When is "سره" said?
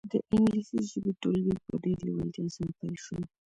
2.55-2.69